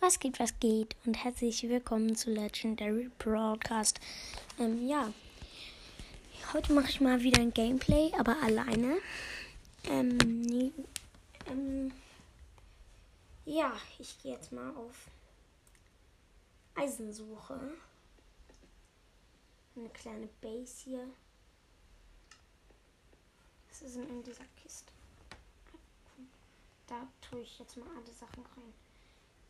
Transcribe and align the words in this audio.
Was 0.00 0.20
geht, 0.20 0.38
was 0.38 0.58
geht 0.60 0.94
und 1.04 1.24
herzlich 1.24 1.64
willkommen 1.64 2.14
zu 2.14 2.30
Legendary 2.30 3.10
Broadcast. 3.18 3.98
Ähm, 4.60 4.86
ja, 4.86 5.12
heute 6.52 6.72
mache 6.72 6.88
ich 6.88 7.00
mal 7.00 7.20
wieder 7.20 7.40
ein 7.42 7.52
Gameplay, 7.52 8.12
aber 8.16 8.36
alleine. 8.40 8.98
Ähm, 9.84 10.16
nee, 10.16 10.72
ähm, 11.46 11.92
ja, 13.44 13.76
ich 13.98 14.16
gehe 14.22 14.34
jetzt 14.34 14.52
mal 14.52 14.70
auf 14.76 15.08
Eisensuche. 16.76 17.58
Eine 19.74 19.88
kleine 19.88 20.28
Base 20.40 20.84
hier. 20.84 21.08
Was 23.68 23.82
ist 23.82 23.96
denn 23.96 24.08
in 24.08 24.22
dieser 24.22 24.46
Kiste? 24.62 24.92
Da 26.86 27.08
tue 27.20 27.40
ich 27.40 27.58
jetzt 27.58 27.76
mal 27.76 27.88
alle 27.96 28.14
Sachen 28.14 28.44
rein 28.56 28.87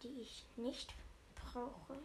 die 0.03 0.21
ich 0.21 0.45
nicht 0.57 0.95
brauche. 1.35 1.99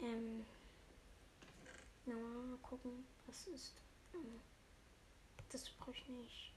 Ähm, 0.00 0.44
mal 2.04 2.58
gucken, 2.62 3.06
was 3.26 3.46
ist. 3.48 3.74
Ähm, 4.12 4.40
das 5.50 5.70
brauche 5.70 5.92
ich 5.92 6.08
nicht. 6.08 6.52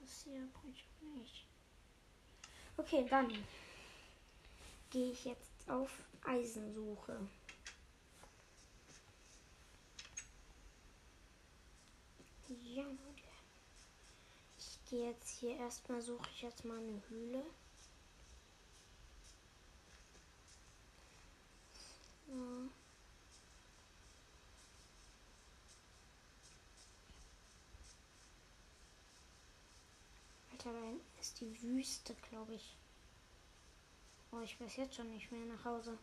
Das 0.00 0.22
hier 0.22 0.48
brauche 0.52 0.68
ich 0.70 0.84
nicht. 1.16 1.46
Okay, 2.76 3.06
dann 3.10 3.28
gehe 4.90 5.12
ich 5.12 5.24
jetzt 5.24 5.68
auf 5.68 5.90
Eisensuche. 6.24 7.28
Ja, 12.48 12.84
Ich 14.56 14.77
gehe 14.88 15.10
jetzt 15.10 15.28
hier 15.38 15.56
erstmal, 15.56 16.00
suche 16.00 16.28
ich 16.32 16.42
jetzt 16.42 16.64
mal 16.64 16.78
eine 16.78 17.02
Höhle. 17.08 17.44
So. 22.26 22.68
Alter, 30.52 30.72
da 30.72 31.20
ist 31.20 31.40
die 31.40 31.62
Wüste, 31.62 32.14
glaube 32.30 32.54
ich. 32.54 32.76
Oh, 34.32 34.40
ich 34.40 34.60
weiß 34.60 34.76
jetzt 34.76 34.94
schon 34.94 35.10
nicht 35.10 35.30
mehr 35.30 35.44
nach 35.46 35.64
Hause. 35.64 35.98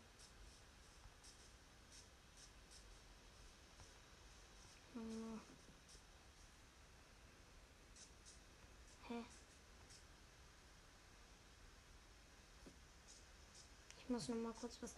Muss 14.16 14.30
noch 14.30 14.38
mal 14.38 14.54
kurz 14.54 14.78
was 14.82 14.96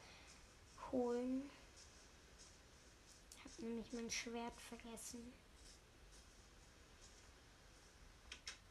holen. 0.92 1.50
Ich 3.36 3.44
habe 3.44 3.66
nämlich 3.66 3.92
mein 3.92 4.12
Schwert 4.12 4.62
vergessen. 4.62 5.34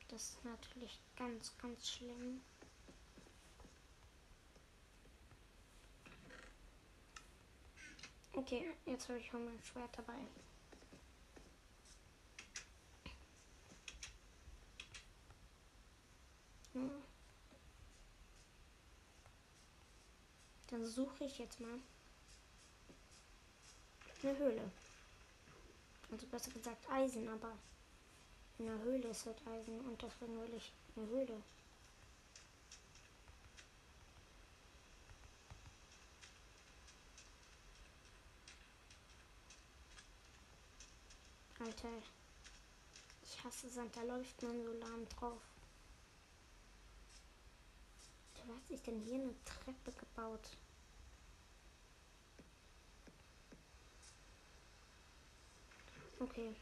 Das 0.06 0.22
ist 0.22 0.44
natürlich 0.44 1.00
ganz, 1.16 1.52
ganz 1.58 1.88
schlimm. 1.88 2.40
Okay, 8.32 8.72
jetzt 8.84 9.08
habe 9.08 9.18
ich 9.18 9.26
schon 9.26 9.44
mein 9.46 9.60
Schwert 9.64 9.90
dabei. 9.98 10.14
Dann 20.68 20.84
suche 20.84 21.24
ich 21.24 21.38
jetzt 21.38 21.60
mal 21.60 21.78
eine 24.22 24.38
Höhle. 24.38 24.70
Also 26.10 26.26
besser 26.26 26.50
gesagt 26.50 26.90
Eisen, 26.90 27.28
aber 27.28 27.52
in 28.58 28.66
der 28.66 28.78
Höhle 28.78 29.08
ist 29.08 29.26
halt 29.26 29.40
Eisen 29.46 29.80
und 29.80 30.00
deswegen 30.00 30.40
will 30.40 30.54
ich 30.54 30.72
eine 30.96 31.06
Höhle. 31.06 31.42
Alter, 41.58 41.88
ich 43.24 43.44
hasse 43.44 43.68
Sand, 43.68 43.96
da 43.96 44.02
läuft 44.02 44.42
man 44.42 44.62
so 44.62 44.72
lahm 44.72 45.08
drauf. 45.08 45.40
Wer 48.34 48.54
hat 48.54 48.55
sich 48.68 48.82
denn 48.82 49.00
hier 49.00 49.14
eine 49.14 49.34
Treppe 49.44 49.92
gebaut? 49.92 50.56
Okay. 56.18 56.54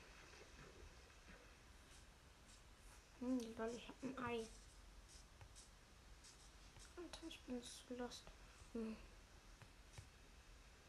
Hm, 3.20 3.38
lol, 3.56 3.70
ich 3.74 3.88
hab 3.88 4.02
ein 4.02 4.18
Ei. 4.18 4.44
Alter, 6.96 7.26
ich 7.28 7.40
bin 7.42 7.62
zu 7.62 7.94
lost. 7.94 8.24
Hm. 8.72 8.96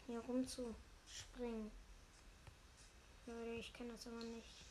Hier 0.08 0.20
rumzuspringen. 0.20 1.72
Leute, 3.28 3.52
ich 3.52 3.74
kann 3.74 3.88
das 3.90 4.08
aber 4.08 4.24
nicht. 4.24 4.66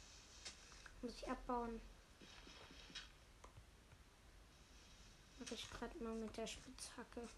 Muss 1.02 1.14
ich 1.16 1.28
abbauen. 1.28 1.80
Ich 5.54 5.70
gerade 5.70 5.96
mal 6.02 6.14
mit 6.14 6.36
der 6.36 6.46
Spitzhacke. 6.46 7.28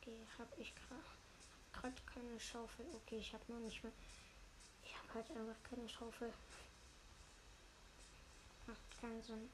Okay, 0.00 0.26
habe 0.38 0.60
ich 0.60 0.72
gerade 1.72 2.02
keine 2.06 2.40
Schaufel. 2.40 2.86
Okay, 2.94 3.18
ich 3.18 3.32
habe 3.32 3.52
noch 3.52 3.60
nicht 3.60 3.82
mehr. 3.82 3.92
Ich 4.84 4.96
habe 4.96 5.14
halt 5.14 5.30
einfach 5.30 5.62
keine 5.70 5.88
Schaufel. 5.88 6.32
Macht 8.66 9.00
keinen 9.00 9.22
Sinn. 9.22 9.50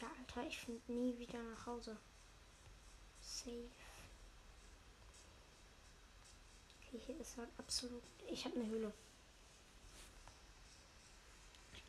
Ja, 0.00 0.08
Alter, 0.18 0.46
ich 0.46 0.58
finde 0.58 0.92
nie 0.92 1.18
wieder 1.18 1.42
nach 1.42 1.66
Hause. 1.66 1.96
Safe. 3.20 3.68
Okay, 6.78 7.00
hier 7.06 7.20
ist 7.20 7.36
halt 7.36 7.50
absolut. 7.58 8.02
Ich 8.28 8.44
habe 8.44 8.56
eine 8.56 8.66
Höhle. 8.68 8.92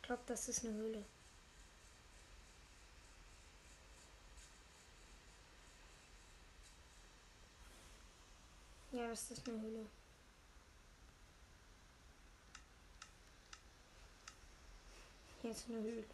Ich 0.02 0.08
glaube, 0.08 0.22
das 0.26 0.48
ist 0.48 0.64
eine 0.64 0.74
Höhle. 0.74 1.04
Ja, 8.90 9.08
das 9.08 9.30
ist 9.30 9.48
eine 9.48 9.60
Höhle. 9.60 9.86
Hier 15.40 15.50
ist 15.52 15.68
eine 15.68 15.80
Höhle. 15.80 16.04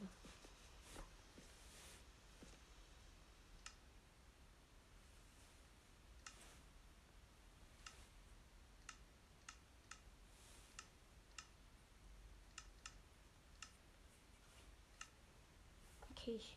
Okay, 16.29 16.37
ich 16.37 16.57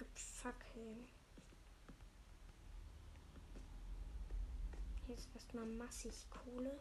hab 0.00 0.18
Fackeln. 0.18 1.06
Hier 5.06 5.14
ist 5.14 5.28
erstmal 5.34 5.66
massig 5.66 6.14
Kohle. 6.30 6.80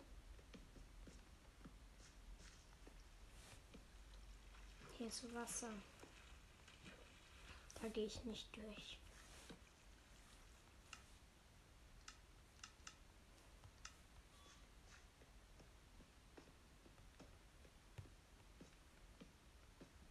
Hier 4.97 5.07
ist 5.07 5.33
Wasser. 5.33 5.73
Da 7.81 7.89
gehe 7.89 8.05
ich 8.05 8.23
nicht 8.23 8.55
durch. 8.55 8.97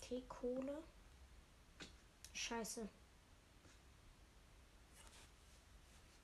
Okay, 0.03 0.23
Kohle. 0.29 0.83
Scheiße. 2.41 2.89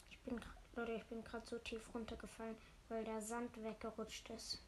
Ich 0.09 0.19
bin, 0.21 0.41
Leute, 0.75 0.93
ich 0.93 1.05
bin 1.05 1.23
gerade 1.23 1.47
so 1.47 1.59
tief 1.59 1.95
runtergefallen, 1.95 2.57
weil 2.89 3.05
der 3.05 3.21
Sand 3.21 3.63
weggerutscht 3.63 4.31
ist. 4.31 4.63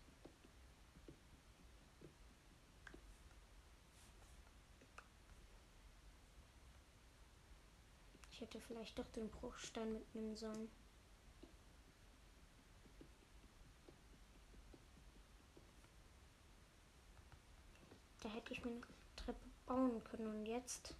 Ich 8.30 8.42
hätte 8.42 8.60
vielleicht 8.60 8.98
doch 8.98 9.08
den 9.12 9.30
Bruchstein 9.30 9.94
mitnehmen 9.94 10.36
sollen. 10.36 10.70
Da 18.20 18.28
hätte 18.28 18.52
ich 18.52 18.62
mir 18.64 18.72
eine 18.72 18.82
Treppe 19.16 19.48
bauen 19.64 20.04
können 20.04 20.26
und 20.26 20.46
jetzt 20.46 20.94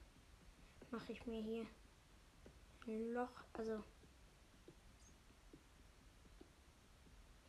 mache 0.90 1.12
ich 1.12 1.26
mir 1.26 1.42
hier 1.42 1.66
ein 2.86 3.12
Loch, 3.12 3.44
also 3.52 3.82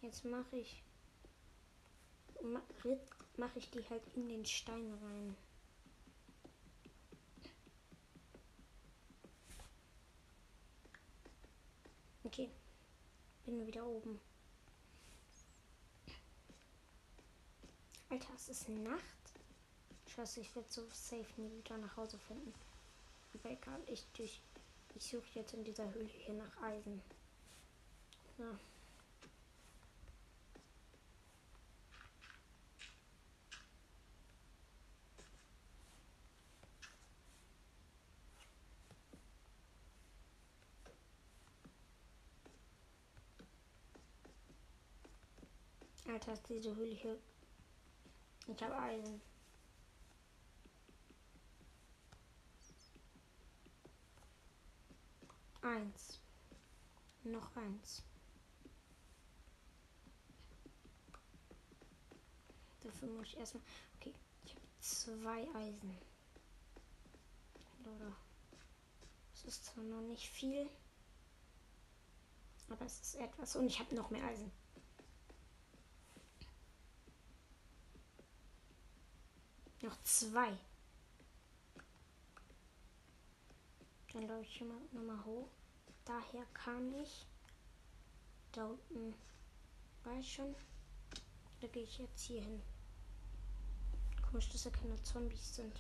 jetzt 0.02 0.26
mache 0.26 0.58
ich 0.58 0.84
mache 3.38 3.60
ich 3.60 3.70
die 3.72 3.88
halt 3.90 4.04
in 4.16 4.30
den 4.30 4.46
Stein 4.46 4.94
rein. 5.02 5.36
Okay. 12.24 12.50
Bin 13.46 13.66
wieder 13.66 13.86
oben. 13.86 14.20
Alter, 18.10 18.34
es 18.36 18.50
ist 18.50 18.70
Nacht. 18.70 19.02
Scheiße, 20.08 20.42
ich 20.42 20.56
werde 20.56 20.70
so 20.70 20.88
safe 20.92 21.42
nie 21.42 21.52
wieder 21.58 21.78
nach 21.78 21.96
Hause 21.98 22.20
finden. 22.20 22.54
Egal, 23.44 23.82
ich, 23.88 24.06
ich, 24.18 24.42
ich 24.96 25.04
suche 25.04 25.28
jetzt 25.34 25.54
in 25.54 25.64
dieser 25.64 25.92
Höhle 25.94 26.06
hier 26.06 26.34
nach 26.36 26.62
Eisen. 26.62 27.02
Ja. 28.38 28.60
Alter, 46.08 46.34
ist 46.34 46.50
diese 46.50 46.76
Höhle 46.76 46.96
hier. 46.96 47.18
Ich 48.48 48.64
habe 48.64 48.76
Eisen. 48.76 49.22
Eins. 55.80 56.20
Noch 57.24 57.56
eins. 57.56 58.04
Dafür 62.82 63.08
muss 63.08 63.28
ich 63.28 63.38
erstmal. 63.38 63.64
Okay, 63.96 64.14
ich 64.44 64.56
habe 64.56 64.66
zwei 64.82 65.48
Eisen. 65.56 65.98
Oder. 67.86 68.14
Es 69.34 69.46
ist 69.46 69.66
zwar 69.66 69.86
noch 69.86 70.02
nicht 70.02 70.28
viel. 70.28 70.70
Aber 72.70 72.86
es 72.86 73.00
ist 73.00 73.16
etwas. 73.16 73.56
Und 73.56 73.68
ich 73.68 73.80
habe 73.80 73.96
noch 73.96 74.10
mehr 74.10 74.26
Eisen. 74.26 74.52
Noch 79.82 80.02
zwei. 80.04 80.58
Dann 84.12 84.28
laufe 84.28 84.44
ich 84.44 84.60
immer 84.60 84.82
nochmal 84.92 85.24
hoch. 85.24 85.50
Daher 86.10 86.44
kann 86.56 86.92
ich. 86.96 87.28
Da 88.52 88.66
unten 88.66 89.14
war 90.04 90.18
ich 90.18 90.34
schon. 90.34 90.56
Da 91.62 91.68
gehe 91.68 91.84
ich 91.84 92.00
jetzt 92.00 92.22
hier 92.24 92.42
hin. 92.42 92.64
Komisch, 94.28 94.50
dass 94.50 94.64
da 94.64 94.72
keine 94.72 95.00
Zombies 95.04 95.56
sind. 95.56 95.80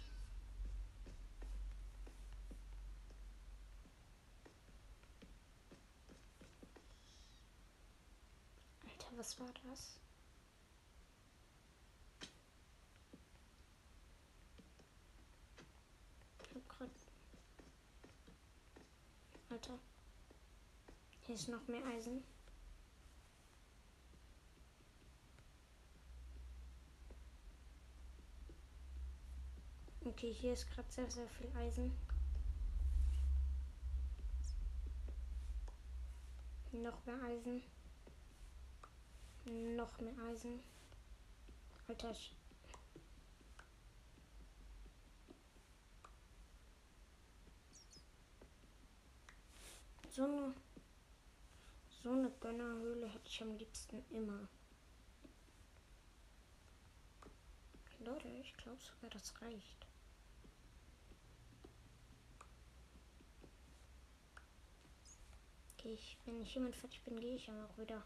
Alter, 8.84 9.18
was 9.18 9.40
war 9.40 9.50
das? 9.68 9.96
Alter. 19.50 19.80
Hier 21.30 21.36
ist 21.36 21.48
noch 21.50 21.68
mehr 21.68 21.86
Eisen. 21.86 22.24
Okay, 30.04 30.34
hier 30.34 30.54
ist 30.54 30.68
gerade 30.72 30.92
sehr, 30.92 31.12
sehr 31.12 31.30
viel 31.30 31.56
Eisen. 31.56 31.92
Noch 36.72 37.06
mehr 37.06 37.22
Eisen. 37.22 37.62
Noch 39.76 40.00
mehr 40.00 40.18
Eisen. 40.32 40.62
Alter, 41.88 42.10
ich 42.10 42.36
So 50.10 50.24
eine, 50.24 50.56
so 52.02 52.12
eine 52.12 52.32
Gönnerhöhle 52.40 53.08
hätte 53.08 53.28
ich 53.28 53.42
am 53.42 53.56
liebsten 53.58 54.04
immer. 54.10 54.48
Leute, 58.00 58.30
ich 58.30 58.56
glaube 58.56 58.80
sogar, 58.82 59.10
das 59.10 59.42
reicht. 59.42 59.86
Okay, 65.78 65.98
wenn 66.26 66.42
ich 66.42 66.56
jemand 66.56 66.76
fertig 66.76 67.04
bin, 67.04 67.20
gehe 67.20 67.36
ich 67.36 67.46
dann 67.46 67.62
auch 67.66 67.78
wieder. 67.78 68.04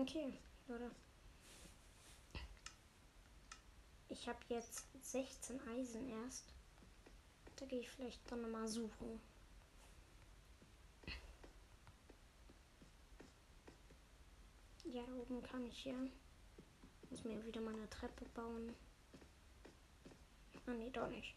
Okay, 0.00 0.32
Leute. 0.66 0.90
Ich 4.08 4.26
habe 4.26 4.38
jetzt 4.48 4.86
16 5.02 5.60
Eisen 5.68 6.08
erst. 6.08 6.54
Da 7.56 7.66
gehe 7.66 7.80
ich 7.80 7.90
vielleicht 7.90 8.18
dann 8.32 8.40
nochmal 8.40 8.66
suchen. 8.66 9.20
Ja, 14.84 15.04
da 15.04 15.12
oben 15.16 15.42
kann 15.42 15.66
ich 15.66 15.84
ja. 15.84 15.94
Muss 17.10 17.24
mir 17.24 17.44
wieder 17.44 17.60
mal 17.60 17.74
eine 17.74 17.90
Treppe 17.90 18.24
bauen. 18.30 18.74
Ah, 20.64 20.72
nee, 20.72 20.88
doch 20.88 21.10
nicht. 21.10 21.36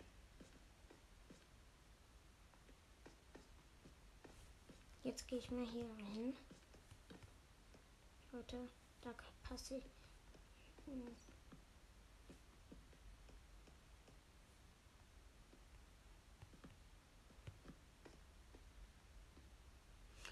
Jetzt 5.03 5.27
gehe 5.27 5.39
ich 5.39 5.51
mal 5.51 5.65
hier 5.65 5.93
hin. 6.13 6.33
Leute, 8.33 8.67
da 9.01 9.13
passe 9.43 9.77
ich. 9.77 9.85
Hm. 10.85 11.15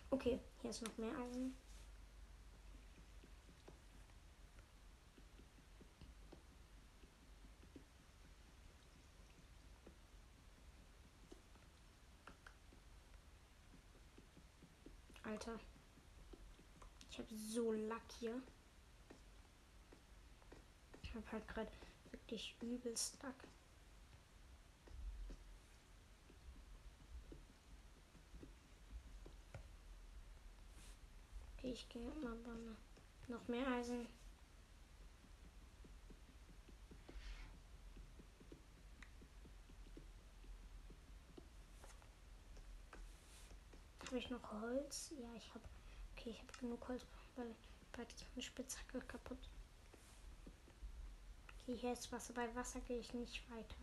Okay, 0.10 0.40
hier 0.62 0.72
ist 0.72 0.82
noch 0.82 0.98
mehr 0.98 1.16
Eisen. 1.16 1.56
Alter 15.24 15.60
habe 17.22 17.36
so 17.36 17.72
Lack 17.74 18.12
hier. 18.20 18.42
Ich 21.04 21.14
habe 21.14 21.32
halt 21.32 21.48
gerade 21.48 21.72
wirklich 22.12 22.56
übelst 22.62 23.22
Lack. 23.22 23.36
Okay, 31.58 31.72
ich 31.72 31.88
gehe 31.90 32.02
mal 32.02 32.36
Banne. 32.38 32.76
Noch 33.28 33.48
mehr 33.48 33.68
Eisen. 33.68 34.08
Habe 44.08 44.18
ich 44.18 44.30
noch 44.30 44.52
Holz? 44.52 45.12
Ja, 45.22 45.34
ich 45.36 45.54
habe 45.54 45.64
Okay, 46.22 46.30
ich 46.30 46.40
habe 46.40 46.54
genug 46.60 46.88
Holz, 46.88 47.04
weil 47.36 47.56
bald 47.94 48.14
ist 48.14 48.28
meine 48.30 48.44
Spitzhacke 48.44 49.02
kaputt. 49.02 49.40
Okay, 51.50 51.76
hier 51.76 51.94
ist 51.94 52.12
Wasser. 52.12 52.32
Bei 52.36 52.54
Wasser 52.54 52.80
gehe 52.82 53.00
ich 53.00 53.12
nicht 53.16 53.42
weiter. 53.50 53.76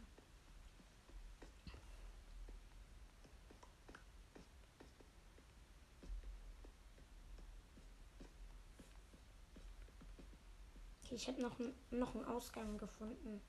Okay, 11.02 11.16
ich 11.16 11.26
habe 11.26 11.42
noch, 11.42 11.58
noch 11.90 12.14
einen 12.14 12.24
Ausgang 12.24 12.78
gefunden. 12.78 13.40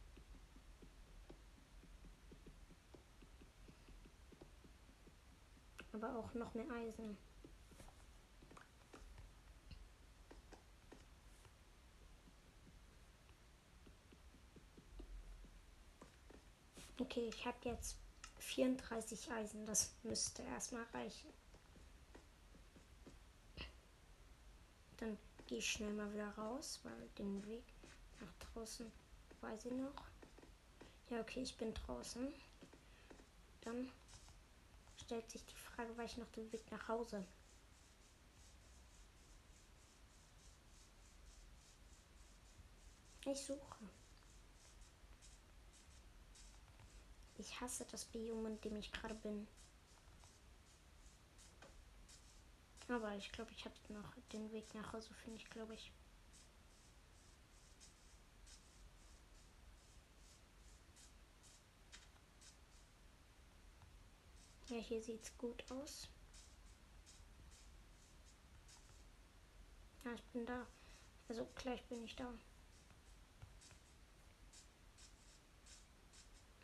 Aber 5.92 6.16
auch 6.16 6.34
noch 6.34 6.56
mehr 6.56 6.72
Eisen. 6.72 7.18
Okay, 17.20 17.28
ich 17.28 17.46
habe 17.46 17.58
jetzt 17.66 17.98
34 18.38 19.30
Eisen. 19.32 19.66
Das 19.66 19.92
müsste 20.04 20.42
erstmal 20.44 20.84
reichen. 20.94 21.30
Dann 24.98 25.18
gehe 25.46 25.58
ich 25.58 25.70
schnell 25.70 25.92
mal 25.92 26.14
wieder 26.14 26.30
raus, 26.38 26.80
weil 26.84 27.10
den 27.18 27.46
Weg 27.46 27.66
nach 28.22 28.34
draußen 28.54 28.90
weiß 29.42 29.66
ich 29.66 29.74
noch. 29.74 29.94
Ja, 31.10 31.20
okay, 31.20 31.42
ich 31.42 31.58
bin 31.58 31.74
draußen. 31.74 32.32
Dann 33.62 33.92
stellt 35.04 35.30
sich 35.30 35.46
die 35.46 35.58
Frage, 35.58 35.98
war 35.98 36.06
ich 36.06 36.16
noch 36.16 36.32
den 36.32 36.50
Weg 36.54 36.72
nach 36.72 36.88
Hause? 36.88 37.26
Ich 43.26 43.42
suche. 43.42 43.99
Ich 47.40 47.62
hasse 47.62 47.86
das 47.86 48.04
Biom, 48.04 48.46
in 48.46 48.60
dem 48.62 48.76
ich 48.76 48.92
gerade 48.92 49.16
bin. 49.16 49.48
Aber 52.90 53.16
ich 53.16 53.32
glaube, 53.32 53.52
ich 53.54 53.64
habe 53.64 53.76
noch 53.94 54.14
den 54.34 54.52
Weg 54.52 54.74
nach 54.74 54.92
Hause, 54.92 55.14
finde 55.24 55.38
ich, 55.38 55.50
glaube 55.50 55.74
ich. 55.74 55.92
Ja, 64.68 64.78
hier 64.78 65.02
sieht 65.02 65.24
es 65.24 65.38
gut 65.38 65.64
aus. 65.72 66.10
Ja, 70.04 70.14
ich 70.14 70.24
bin 70.34 70.46
da. 70.46 70.68
Also 71.30 71.48
gleich 71.56 71.84
bin 71.86 72.04
ich 72.04 72.16
da. 72.18 72.34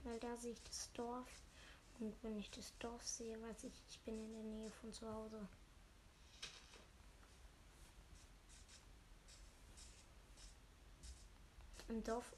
Weil 0.05 0.19
da 0.19 0.35
sehe 0.37 0.53
ich 0.53 0.63
das 0.63 0.91
Dorf. 0.93 1.27
Und 1.99 2.15
wenn 2.23 2.37
ich 2.37 2.49
das 2.51 2.73
Dorf 2.79 3.05
sehe, 3.05 3.41
weiß 3.41 3.63
ich, 3.63 3.73
ich 3.89 3.99
bin 4.01 4.19
in 4.19 4.33
der 4.33 4.43
Nähe 4.43 4.71
von 4.71 4.93
zu 4.93 5.11
Hause. 5.11 5.47
Im 11.87 12.03
Dorf 12.03 12.33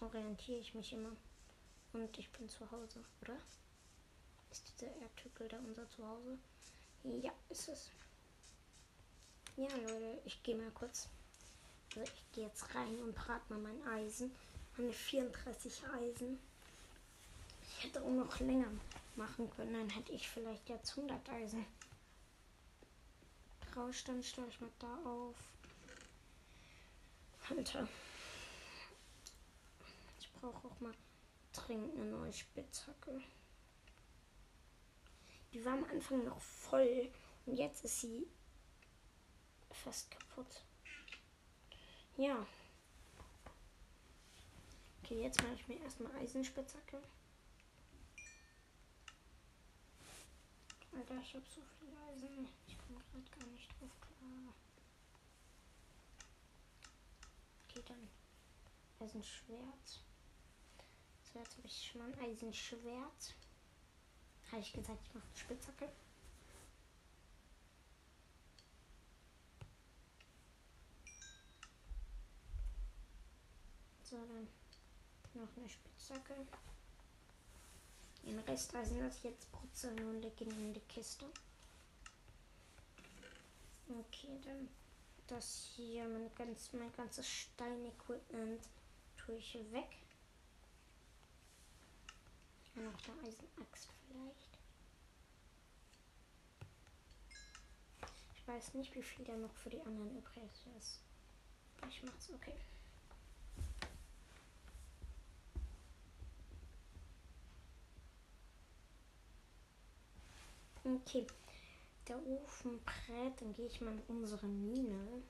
orientiere 0.00 0.58
ich 0.58 0.74
mich 0.74 0.92
immer. 0.92 1.16
Und 1.92 2.18
ich 2.18 2.30
bin 2.30 2.48
zu 2.48 2.70
Hause, 2.70 3.04
oder? 3.22 3.36
Ist 4.50 4.72
dieser 4.80 4.94
Erdtügel 4.96 5.48
da 5.48 5.58
unser 5.58 5.88
Zuhause? 5.88 6.38
Ja, 7.04 7.32
ist 7.48 7.68
es. 7.68 7.90
Ja, 9.56 9.68
Leute, 9.76 10.20
ich 10.24 10.42
gehe 10.42 10.56
mal 10.56 10.70
kurz. 10.70 11.08
Also 11.96 12.12
ich 12.12 12.32
gehe 12.32 12.46
jetzt 12.46 12.74
rein 12.74 12.98
und 13.02 13.14
brate 13.14 13.52
mal 13.52 13.60
mein 13.60 13.86
Eisen. 13.86 14.34
Meine 14.76 14.92
34 14.92 15.84
Eisen. 15.88 16.38
Hätte 17.82 18.00
auch 18.00 18.10
noch 18.10 18.38
länger 18.38 18.68
machen 19.16 19.50
können, 19.50 19.72
dann 19.72 19.90
hätte 19.90 20.12
ich 20.12 20.28
vielleicht 20.28 20.68
jetzt 20.68 20.96
100 20.96 21.28
Eisen. 21.30 21.66
Raus, 23.74 24.04
dann 24.04 24.22
stelle 24.22 24.46
ich 24.46 24.60
mal 24.60 24.70
da 24.78 24.98
auf. 25.04 25.36
Alter. 27.50 27.88
Ich 30.20 30.30
brauche 30.34 30.68
auch 30.68 30.78
mal 30.78 30.94
dringend 31.52 31.96
eine 31.96 32.04
neue 32.04 32.32
Spitzhacke. 32.32 33.20
Die 35.52 35.64
war 35.64 35.72
am 35.72 35.84
Anfang 35.84 36.24
noch 36.24 36.40
voll 36.40 37.10
und 37.46 37.56
jetzt 37.56 37.84
ist 37.84 38.00
sie 38.00 38.28
fast 39.72 40.08
kaputt. 40.08 40.62
Ja. 42.16 42.46
Okay, 45.02 45.20
jetzt 45.20 45.42
mache 45.42 45.54
ich 45.54 45.66
mir 45.66 45.80
erstmal 45.80 46.14
Eisenspitzhacke. 46.16 47.02
Alter, 50.94 51.20
ich 51.22 51.34
habe 51.34 51.44
so 51.48 51.62
viel 51.78 51.88
Eisen. 52.08 52.48
Ich 52.66 52.76
komme 52.78 53.00
gerade 53.10 53.30
gar 53.30 53.48
nicht 53.50 53.68
drauf 53.80 53.90
klar. 54.00 54.54
Okay, 57.68 57.82
dann 57.88 58.08
Eisenschwert. 59.00 60.02
So, 61.22 61.38
jetzt 61.38 61.56
habe 61.56 61.66
ich 61.66 61.86
schon 61.90 62.00
mal 62.02 62.12
ein 62.12 62.20
Eisenschwert. 62.20 63.34
Habe 64.50 64.60
ich 64.60 64.72
gesagt, 64.72 65.00
ich 65.06 65.14
mache 65.14 65.26
eine 65.26 65.36
Spitzhacke. 65.36 65.88
So, 74.02 74.16
dann 74.16 74.46
noch 75.34 75.56
eine 75.56 75.68
Spitzhacke. 75.70 76.34
Den 78.24 78.38
Rest 78.40 78.74
Eisen 78.74 79.00
lasse 79.00 79.18
ich 79.18 79.24
jetzt 79.24 79.50
putzen 79.52 79.98
und 79.98 80.22
lege 80.22 80.44
ihn 80.44 80.50
in 80.50 80.74
die 80.74 80.80
Kiste. 80.80 81.26
Okay, 83.88 84.38
dann 84.44 84.68
das 85.26 85.72
hier, 85.74 86.06
mein, 86.08 86.34
ganz, 86.34 86.72
mein 86.72 86.92
ganzes 86.92 87.26
Stein-Equipment 87.26 88.62
tue 89.16 89.36
ich 89.36 89.54
weg. 89.72 89.98
Und 92.74 92.84
noch 92.84 92.92
eine 93.08 93.28
Eisenaxt 93.28 93.88
vielleicht. 94.06 94.58
Ich 98.34 98.48
weiß 98.48 98.74
nicht, 98.74 98.94
wie 98.94 99.02
viel 99.02 99.24
da 99.24 99.36
noch 99.36 99.54
für 99.54 99.70
die 99.70 99.80
anderen 99.80 100.16
übrig 100.16 100.42
ist. 100.78 101.00
Ich 101.88 102.02
mach's 102.02 102.30
okay. 102.30 102.54
Okay, 110.84 111.26
der 112.08 112.16
Ofen 112.26 112.80
brät, 112.84 113.40
dann 113.40 113.52
gehe 113.54 113.66
ich 113.66 113.80
mal 113.80 113.92
in 113.92 114.02
unsere 114.16 114.46
Mine. 114.46 115.22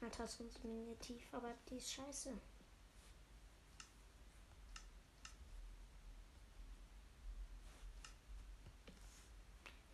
Alter, 0.00 0.24
ist 0.24 0.40
unsere 0.40 0.68
Mine 0.68 0.96
tief, 0.98 1.22
aber 1.32 1.54
die 1.68 1.76
ist 1.76 1.92
scheiße. 1.92 2.32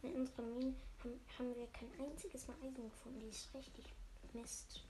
In 0.02 0.14
unserer 0.14 0.42
Mine 0.42 0.74
haben, 1.02 1.20
haben 1.36 1.56
wir 1.56 1.66
kein 1.68 1.90
einziges 2.00 2.46
Mal 2.46 2.56
Eisen 2.62 2.88
gefunden. 2.88 3.18
Die 3.20 3.26
ist 3.26 3.52
richtig 3.54 3.84
Mist. 4.32 4.82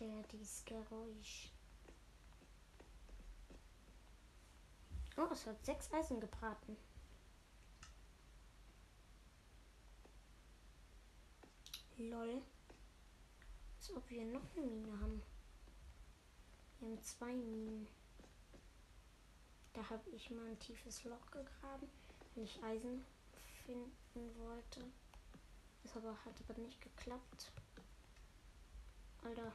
Der 0.00 0.22
dieses 0.38 0.64
Geräusch. 0.64 1.50
Oh, 5.16 5.28
es 5.32 5.46
hat 5.46 5.64
sechs 5.64 5.92
Eisen 5.92 6.20
gebraten. 6.20 6.76
Lol. 11.96 12.40
Als 13.76 13.90
ob 13.96 14.08
wir 14.08 14.24
noch 14.24 14.56
eine 14.56 14.66
Mine 14.66 15.00
haben. 15.00 15.22
Wir 16.78 16.88
haben 16.88 17.02
zwei 17.02 17.34
Minen. 17.34 17.88
Da 19.72 19.90
habe 19.90 20.08
ich 20.10 20.30
mal 20.30 20.46
ein 20.46 20.58
tiefes 20.60 21.02
Loch 21.04 21.26
gegraben, 21.32 21.88
weil 22.34 22.44
ich 22.44 22.62
Eisen 22.62 23.04
finden 23.64 24.38
wollte. 24.38 24.84
Das 25.82 25.96
aber 25.96 26.12
hat 26.24 26.34
aber 26.48 26.60
nicht 26.60 26.80
geklappt. 26.80 27.50
Alter. 29.24 29.52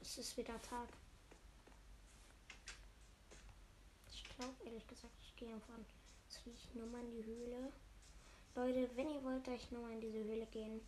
Es, 0.00 0.18
ist 0.18 0.36
wieder 0.36 0.60
Tag. 0.62 0.88
Ich 4.10 4.24
glaube, 4.36 4.54
ehrlich 4.64 4.86
gesagt, 4.86 5.14
ich 5.22 5.36
gehe 5.36 5.58
von 5.60 5.84
ich 6.46 6.74
nur 6.74 6.86
mal 6.86 7.00
in 7.00 7.10
die 7.10 7.24
Höhle. 7.24 7.72
Leute, 8.54 8.88
wenn 8.96 9.10
ihr 9.10 9.22
wollt, 9.22 9.46
dass 9.46 9.54
ich 9.54 9.70
nur 9.70 9.82
mal 9.82 9.92
in 9.92 10.00
diese 10.00 10.24
Höhle 10.24 10.46
gehen. 10.46 10.80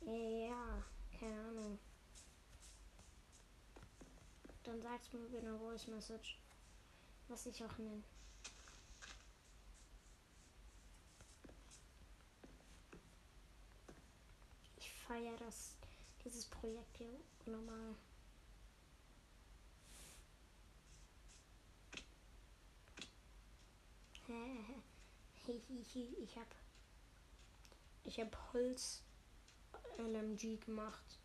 Ja, 0.00 0.82
keine 1.18 1.40
Ahnung. 1.40 1.78
Dann 4.64 4.80
sag's 4.80 5.12
mir 5.12 5.20
über 5.20 5.38
eine 5.38 5.58
Voice 5.58 5.86
Message. 5.88 6.38
Was 7.28 7.46
ich 7.46 7.62
auch 7.64 7.78
nenne. 7.78 8.02
Ich 14.76 14.92
feiere 15.06 15.36
das, 15.38 15.76
dieses 16.24 16.46
Projekt 16.46 16.96
hier 16.96 17.20
normal. 17.46 17.94
ich 26.20 26.36
habe 26.36 26.46
ich 28.04 28.20
habe 28.20 28.30
Holz 28.52 29.02
LMG 29.98 30.60
gemacht. 30.64 31.18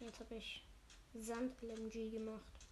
Jetzt 0.00 0.20
habe 0.20 0.36
ich 0.36 0.66
Sand 1.14 1.60
LMG 1.62 2.10
gemacht. 2.10 2.63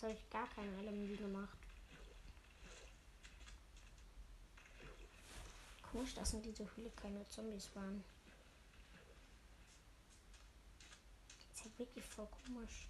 Jetzt 0.00 0.08
habe 0.08 0.18
ich 0.18 0.30
gar 0.30 0.48
kein 0.48 0.78
LMG 0.82 1.18
gemacht. 1.18 1.58
Komisch, 5.82 6.14
dass 6.14 6.32
in 6.32 6.40
dieser 6.40 6.64
Höhle 6.74 6.90
keine 6.92 7.28
Zombies 7.28 7.68
waren. 7.76 8.02
Das 11.50 11.58
ist 11.58 11.64
ja 11.66 11.78
wirklich 11.78 12.02
voll 12.06 12.26
komisch. 12.46 12.88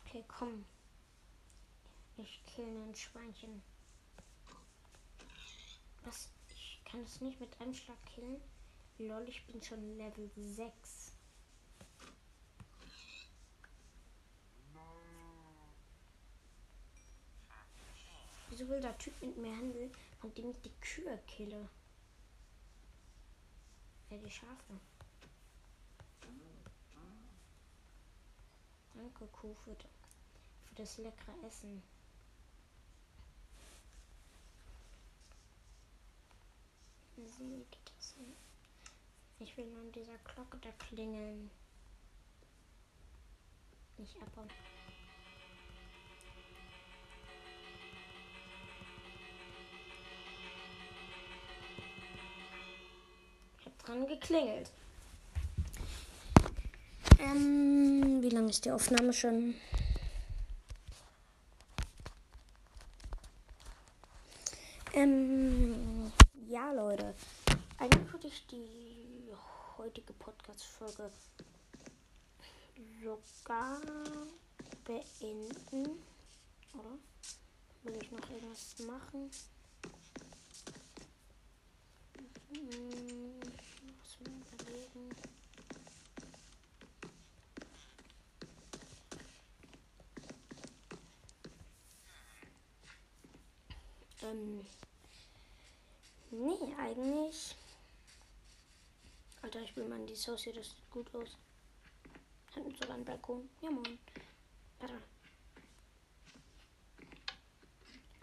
Okay, 0.00 0.24
komm. 0.26 0.64
Ich 2.16 2.42
kill 2.44 2.66
ein 2.66 2.94
Schweinchen. 2.96 3.62
Was? 6.02 6.28
Ich 6.48 6.82
kann 6.84 7.04
es 7.04 7.20
nicht 7.20 7.38
mit 7.38 7.60
einem 7.60 7.72
Schlag 7.72 8.04
killen. 8.06 8.40
Lol, 8.98 9.28
ich 9.28 9.46
bin 9.46 9.62
schon 9.62 9.96
Level 9.96 10.28
6. 10.34 11.13
Wieso 18.56 18.68
will 18.68 18.80
der 18.80 18.96
Typ 18.98 19.20
mit 19.20 19.36
mir 19.36 19.50
handeln, 19.50 19.90
von 20.20 20.32
dem 20.34 20.50
ich 20.50 20.60
die 20.60 20.70
Kühe 20.80 21.18
kille? 21.26 21.68
Ja, 24.10 24.16
die 24.16 24.30
Schafe. 24.30 24.78
Danke, 28.94 29.26
Kuh, 29.32 29.56
für, 29.64 29.76
das 30.76 30.98
leckere 30.98 31.34
Essen. 31.44 31.82
Ich 39.40 39.56
will 39.56 39.76
an 39.80 39.90
dieser 39.90 40.18
Glocke 40.18 40.58
da 40.58 40.70
klingeln. 40.78 41.50
Nicht 43.98 44.22
abbauen. 44.22 44.48
Dran 53.94 54.06
geklingelt. 54.06 54.70
Ähm, 57.18 58.20
wie 58.20 58.28
lange 58.28 58.50
ist 58.50 58.64
die 58.64 58.70
Aufnahme 58.70 59.12
schon? 59.12 59.54
Ähm, 64.92 66.12
ja, 66.48 66.72
Leute. 66.72 67.14
Eigentlich 67.78 68.12
würde 68.12 68.28
ich 68.28 68.46
die 68.46 69.32
heutige 69.76 70.12
Podcast-Folge 70.12 71.10
sogar 73.02 73.80
beenden. 74.84 75.98
Oder? 76.74 76.98
Will 77.82 77.98
ich 78.02 78.10
noch 78.10 78.30
irgendwas 78.30 78.76
machen? 78.86 79.30
Hm 82.52 83.23
überlegen. 84.94 85.34
Ähm. 94.22 94.66
Nee, 96.30 96.74
eigentlich. 96.78 97.56
Alter, 99.42 99.60
ich 99.60 99.76
will 99.76 99.86
mal 99.86 100.00
in 100.00 100.06
die 100.06 100.16
hier, 100.42 100.54
das 100.54 100.70
sieht 100.70 100.90
gut 100.90 101.14
aus. 101.14 101.36
Hat 102.54 102.64
sogar 102.80 102.94
einen 102.94 103.04
Balkon. 103.04 103.48
Ja, 103.60 103.70
moin. 103.70 103.98
Warte. 104.78 105.02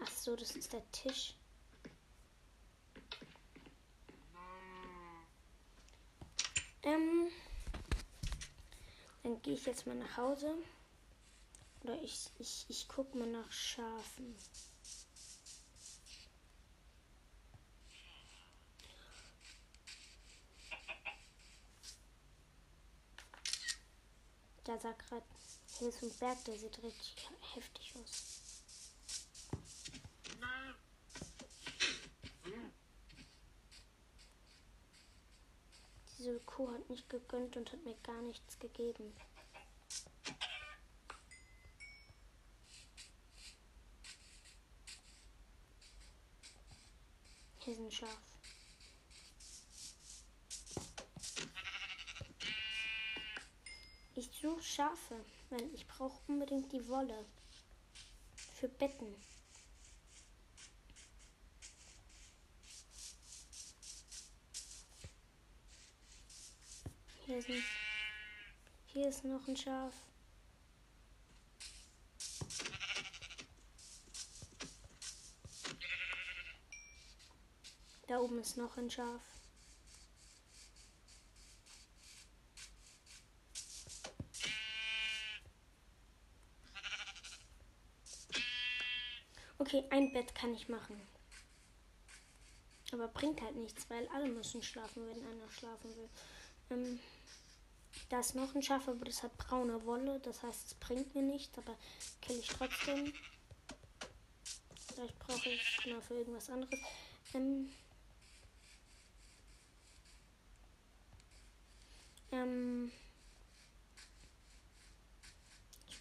Ach 0.00 0.10
so, 0.10 0.34
das 0.34 0.56
ist 0.56 0.72
der 0.72 0.90
Tisch. 0.90 1.34
Ähm, 6.84 7.28
dann 9.22 9.40
gehe 9.42 9.54
ich 9.54 9.66
jetzt 9.66 9.86
mal 9.86 9.94
nach 9.94 10.16
Hause. 10.16 10.54
Oder 11.82 12.00
ich, 12.02 12.30
ich, 12.38 12.64
ich 12.68 12.88
gucke 12.88 13.16
mal 13.16 13.28
nach 13.28 13.50
Schafen. 13.52 14.36
Da 24.64 24.78
sagt 24.78 25.08
gerade, 25.08 25.26
hier 25.78 25.88
ist 25.88 26.02
ein 26.02 26.10
Berg, 26.18 26.44
der 26.44 26.56
sieht 26.56 26.82
richtig 26.82 27.30
heftig 27.54 27.94
aus. 27.96 28.31
Diese 36.22 36.38
Kuh 36.38 36.70
hat 36.70 36.88
nicht 36.88 37.10
gegönnt 37.10 37.56
und 37.56 37.72
hat 37.72 37.82
mir 37.84 37.96
gar 38.04 38.22
nichts 38.22 38.56
gegeben. 38.60 39.12
Hier 47.58 47.72
ist 47.72 47.80
ein 47.80 47.90
Schaf. 47.90 48.22
Ich 54.14 54.30
suche 54.40 54.62
Schafe, 54.62 55.24
weil 55.50 55.74
ich 55.74 55.88
brauche 55.88 56.22
unbedingt 56.28 56.70
die 56.70 56.88
Wolle 56.88 57.26
für 58.36 58.68
Betten. 58.68 59.12
Hier 67.32 67.38
ist, 67.38 67.48
ein, 67.48 67.64
hier 68.88 69.08
ist 69.08 69.24
noch 69.24 69.48
ein 69.48 69.56
Schaf. 69.56 69.94
Da 78.06 78.18
oben 78.18 78.38
ist 78.38 78.58
noch 78.58 78.76
ein 78.76 78.90
Schaf. 78.90 79.22
Okay, 89.56 89.84
ein 89.88 90.12
Bett 90.12 90.34
kann 90.34 90.52
ich 90.52 90.68
machen. 90.68 91.00
Aber 92.92 93.08
bringt 93.08 93.40
halt 93.40 93.56
nichts, 93.56 93.88
weil 93.88 94.06
alle 94.08 94.28
müssen 94.28 94.62
schlafen, 94.62 95.08
wenn 95.08 95.24
einer 95.24 95.50
schlafen 95.50 95.96
will. 95.96 96.10
Ähm, 96.72 96.98
da 98.08 98.20
ist 98.20 98.34
noch 98.34 98.54
ein 98.54 98.62
Schaf, 98.62 98.88
aber 98.88 99.04
das 99.04 99.22
hat 99.22 99.36
braune 99.36 99.84
Wolle. 99.84 100.20
Das 100.20 100.42
heißt, 100.42 100.66
es 100.66 100.74
bringt 100.74 101.14
mir 101.14 101.22
nichts, 101.22 101.56
aber 101.58 101.76
kill 102.20 102.38
ich 102.38 102.48
trotzdem. 102.48 103.12
Vielleicht 104.88 105.18
brauche 105.18 105.48
ich 105.48 105.86
mal 105.86 106.00
für 106.00 106.14
irgendwas 106.14 106.50
anderes. 106.50 106.78
Ähm, 107.34 107.70
ähm, 112.30 112.92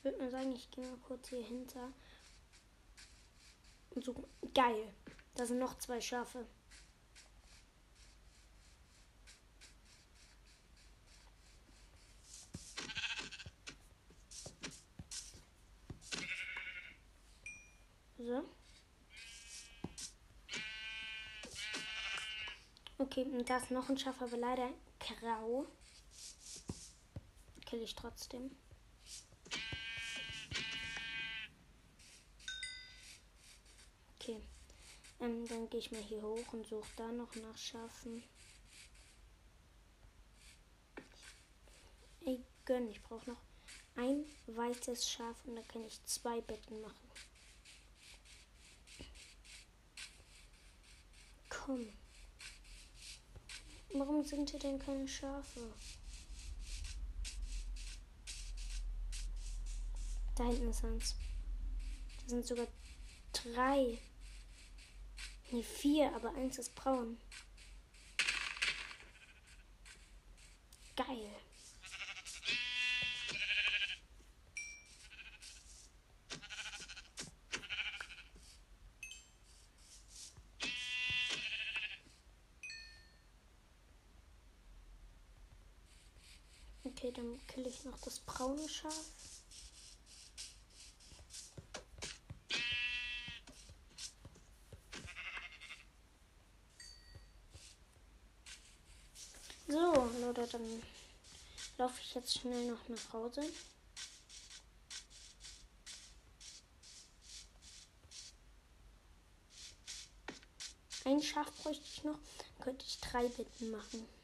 Ich 0.01 0.05
würde 0.05 0.17
mal 0.17 0.31
sagen, 0.31 0.51
ich 0.55 0.71
gehe 0.71 0.83
mal 0.83 0.97
kurz 0.97 1.29
hier 1.29 1.43
hinter. 1.43 1.93
Und 3.91 4.03
so, 4.03 4.15
geil. 4.51 4.91
Da 5.35 5.45
sind 5.45 5.59
noch 5.59 5.77
zwei 5.77 6.01
Schafe. 6.01 6.47
So. 18.23 18.43
Okay, 22.99 23.23
und 23.23 23.49
da 23.49 23.57
ist 23.57 23.71
noch 23.71 23.89
ein 23.89 23.97
Schaf, 23.97 24.21
aber 24.21 24.37
leider 24.37 24.69
grau. 24.99 25.65
Kill 27.65 27.81
ich 27.81 27.95
trotzdem. 27.95 28.55
Okay. 34.19 34.39
Ähm, 35.19 35.47
dann 35.47 35.67
gehe 35.71 35.79
ich 35.79 35.91
mal 35.91 36.01
hier 36.01 36.21
hoch 36.21 36.53
und 36.53 36.67
suche 36.67 36.91
da 36.97 37.11
noch 37.11 37.33
nach 37.35 37.57
Schafen. 37.57 38.23
Ey, 42.23 42.45
gönn, 42.65 42.87
ich 42.87 43.01
brauche 43.01 43.31
noch 43.31 43.41
ein 43.95 44.25
weites 44.45 45.09
Schaf 45.09 45.43
und 45.45 45.55
da 45.55 45.63
kann 45.63 45.83
ich 45.85 46.05
zwei 46.05 46.39
Betten 46.41 46.81
machen. 46.81 47.09
Komm. 51.63 51.87
Warum 53.93 54.23
sind 54.25 54.49
hier 54.49 54.59
denn 54.59 54.79
keine 54.79 55.07
Schafe? 55.07 55.73
Da 60.35 60.45
hinten 60.45 60.69
ist 60.69 60.83
eins. 60.83 61.15
Da 62.21 62.29
sind 62.29 62.47
sogar 62.47 62.67
drei. 63.31 63.99
Ne, 65.51 65.61
vier, 65.61 66.15
aber 66.15 66.33
eins 66.33 66.57
ist 66.57 66.73
braun. 66.73 67.19
Geil. 70.95 71.35
Okay, 87.01 87.13
dann 87.13 87.47
kill 87.47 87.65
ich 87.65 87.83
noch 87.83 87.97
das 88.01 88.19
braune 88.19 88.69
Schaf. 88.69 88.93
So, 99.67 100.11
Leute, 100.21 100.47
dann 100.51 100.83
laufe 101.79 101.99
ich 102.01 102.13
jetzt 102.13 102.37
schnell 102.37 102.67
noch 102.67 102.87
nach 102.87 103.13
Hause. 103.13 103.51
Ein 111.05 111.23
Schaf 111.23 111.51
bräuchte 111.63 111.83
ich 111.83 112.03
noch, 112.03 112.19
könnte 112.59 112.85
ich 112.85 112.99
drei 112.99 113.27
Betten 113.27 113.71
machen 113.71 114.20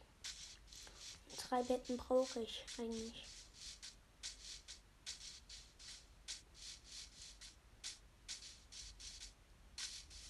drei 1.49 1.63
Betten 1.63 1.97
brauche 1.97 2.41
ich 2.41 2.65
eigentlich. 2.77 3.25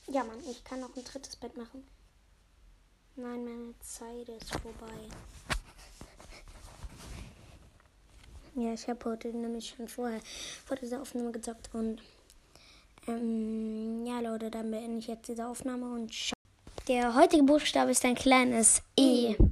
Ja, 0.08 0.24
Mann, 0.24 0.40
ich 0.50 0.64
kann 0.64 0.80
noch 0.80 0.96
ein 0.96 1.04
drittes 1.04 1.36
Bett 1.36 1.58
machen. 1.58 1.86
Nein, 3.16 3.44
meine 3.44 3.80
Zeit 3.80 4.30
ist 4.30 4.52
vorbei. 4.52 4.94
Ja, 8.56 8.74
ich 8.74 8.88
habe 8.88 9.06
heute 9.06 9.28
nämlich 9.28 9.70
schon 9.70 9.88
vorher 9.88 10.20
vor 10.66 10.78
dieser 10.78 11.00
Aufnahme 11.00 11.32
gesagt 11.32 11.70
und 11.74 12.02
ähm, 13.08 14.04
ja, 14.04 14.20
Leute, 14.20 14.50
dann 14.50 14.72
beende 14.72 14.98
ich 14.98 15.06
jetzt 15.06 15.28
diese 15.28 15.46
Aufnahme 15.46 15.86
und 15.94 16.12
schau. 16.12 16.34
Der 16.88 17.14
heutige 17.14 17.44
Buchstabe 17.44 17.92
ist 17.92 18.04
ein 18.04 18.16
kleines 18.16 18.82
E. 18.98 19.34
e. 19.34 19.47